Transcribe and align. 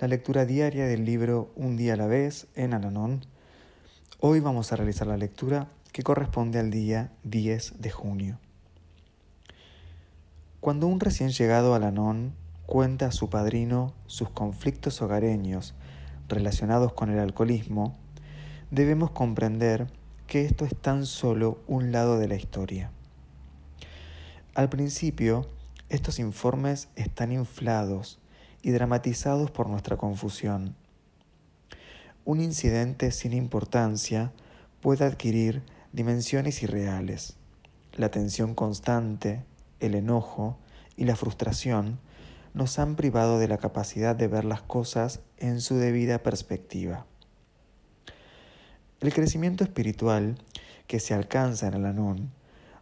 la 0.00 0.08
lectura 0.08 0.44
diaria 0.44 0.86
del 0.86 1.04
libro 1.04 1.52
Un 1.54 1.76
día 1.76 1.92
a 1.92 1.96
la 1.96 2.08
vez 2.08 2.48
en 2.56 2.74
Alanón. 2.74 3.24
Hoy 4.18 4.40
vamos 4.40 4.72
a 4.72 4.76
realizar 4.76 5.06
la 5.06 5.16
lectura 5.16 5.68
que 5.92 6.02
corresponde 6.02 6.58
al 6.58 6.72
día 6.72 7.12
10 7.22 7.80
de 7.80 7.90
junio. 7.90 8.38
Cuando 10.58 10.88
un 10.88 10.98
recién 10.98 11.30
llegado 11.30 11.74
a 11.74 11.78
Lanón 11.78 12.34
cuenta 12.66 13.06
a 13.06 13.12
su 13.12 13.30
padrino 13.30 13.94
sus 14.06 14.30
conflictos 14.30 15.00
hogareños 15.00 15.74
relacionados 16.28 16.92
con 16.92 17.10
el 17.10 17.20
alcoholismo, 17.20 17.96
debemos 18.72 19.12
comprender 19.12 19.86
que 20.26 20.44
esto 20.44 20.64
es 20.64 20.74
tan 20.74 21.06
solo 21.06 21.62
un 21.68 21.92
lado 21.92 22.18
de 22.18 22.26
la 22.26 22.34
historia. 22.34 22.90
Al 24.56 24.68
principio, 24.68 25.46
estos 25.88 26.18
informes 26.18 26.88
están 26.96 27.30
inflados 27.30 28.18
y 28.64 28.70
dramatizados 28.70 29.50
por 29.50 29.68
nuestra 29.68 29.98
confusión. 29.98 30.74
Un 32.24 32.40
incidente 32.40 33.12
sin 33.12 33.34
importancia 33.34 34.32
puede 34.80 35.04
adquirir 35.04 35.62
dimensiones 35.92 36.62
irreales. 36.62 37.36
La 37.92 38.10
tensión 38.10 38.54
constante, 38.54 39.44
el 39.80 39.94
enojo 39.94 40.56
y 40.96 41.04
la 41.04 41.14
frustración 41.14 42.00
nos 42.54 42.78
han 42.78 42.96
privado 42.96 43.38
de 43.38 43.48
la 43.48 43.58
capacidad 43.58 44.16
de 44.16 44.28
ver 44.28 44.46
las 44.46 44.62
cosas 44.62 45.20
en 45.36 45.60
su 45.60 45.76
debida 45.76 46.22
perspectiva. 46.22 47.04
El 49.00 49.12
crecimiento 49.12 49.62
espiritual 49.62 50.38
que 50.86 51.00
se 51.00 51.12
alcanza 51.12 51.68
en 51.68 51.74
el 51.74 51.84
Anón 51.84 52.32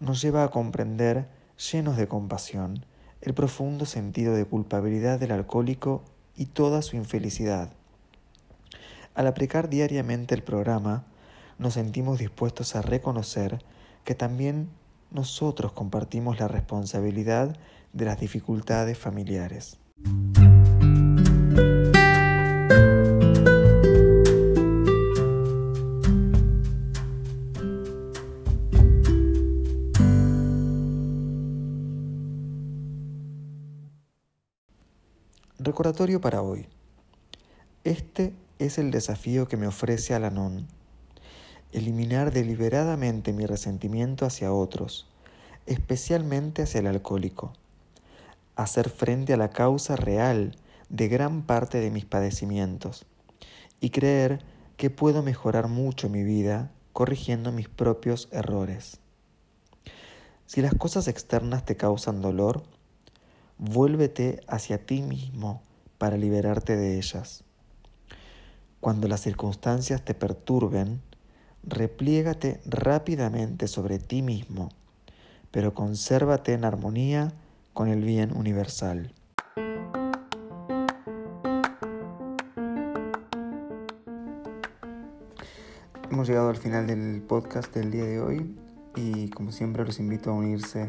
nos 0.00 0.20
lleva 0.20 0.42
a 0.42 0.50
comprender, 0.50 1.28
llenos 1.70 1.96
de 1.96 2.08
compasión, 2.08 2.84
el 3.20 3.34
profundo 3.34 3.86
sentido 3.86 4.34
de 4.34 4.44
culpabilidad 4.44 5.18
del 5.18 5.32
alcohólico 5.32 6.02
y 6.36 6.46
toda 6.46 6.82
su 6.82 6.96
infelicidad. 6.96 7.70
Al 9.14 9.26
aplicar 9.26 9.68
diariamente 9.68 10.34
el 10.34 10.42
programa, 10.42 11.04
nos 11.58 11.74
sentimos 11.74 12.18
dispuestos 12.18 12.76
a 12.76 12.82
reconocer 12.82 13.58
que 14.04 14.14
también 14.14 14.68
nosotros 15.10 15.72
compartimos 15.72 16.38
la 16.38 16.48
responsabilidad 16.48 17.56
de 17.92 18.04
las 18.04 18.20
dificultades 18.20 18.96
familiares. 18.96 19.78
Recordatorio 35.60 36.20
para 36.20 36.40
hoy. 36.40 36.68
Este 37.82 38.32
es 38.60 38.78
el 38.78 38.92
desafío 38.92 39.48
que 39.48 39.56
me 39.56 39.66
ofrece 39.66 40.14
Alanon 40.14 40.68
eliminar 41.72 42.32
deliberadamente 42.32 43.32
mi 43.32 43.44
resentimiento 43.44 44.24
hacia 44.24 44.52
otros, 44.52 45.08
especialmente 45.66 46.62
hacia 46.62 46.78
el 46.78 46.86
alcohólico, 46.86 47.54
hacer 48.54 48.88
frente 48.88 49.32
a 49.32 49.36
la 49.36 49.50
causa 49.50 49.96
real 49.96 50.56
de 50.90 51.08
gran 51.08 51.42
parte 51.42 51.80
de 51.80 51.90
mis 51.90 52.04
padecimientos 52.04 53.04
y 53.80 53.90
creer 53.90 54.44
que 54.76 54.90
puedo 54.90 55.24
mejorar 55.24 55.66
mucho 55.66 56.08
mi 56.08 56.22
vida 56.22 56.70
corrigiendo 56.92 57.50
mis 57.50 57.68
propios 57.68 58.28
errores. 58.30 59.00
Si 60.46 60.62
las 60.62 60.74
cosas 60.74 61.08
externas 61.08 61.64
te 61.64 61.76
causan 61.76 62.22
dolor, 62.22 62.62
vuélvete 63.58 64.40
hacia 64.46 64.86
ti 64.86 65.02
mismo 65.02 65.62
para 65.98 66.16
liberarte 66.16 66.76
de 66.76 66.96
ellas. 66.96 67.44
Cuando 68.80 69.08
las 69.08 69.20
circunstancias 69.20 70.04
te 70.04 70.14
perturben, 70.14 71.02
repliégate 71.64 72.60
rápidamente 72.64 73.66
sobre 73.66 73.98
ti 73.98 74.22
mismo, 74.22 74.70
pero 75.50 75.74
consérvate 75.74 76.52
en 76.52 76.64
armonía 76.64 77.32
con 77.72 77.88
el 77.88 78.02
bien 78.02 78.36
universal. 78.36 79.12
Hemos 86.10 86.28
llegado 86.28 86.48
al 86.48 86.56
final 86.56 86.86
del 86.86 87.22
podcast 87.22 87.74
del 87.74 87.90
día 87.90 88.04
de 88.04 88.20
hoy 88.20 88.56
y 88.96 89.28
como 89.30 89.52
siempre 89.52 89.84
los 89.84 89.98
invito 89.98 90.30
a 90.30 90.34
unirse 90.34 90.88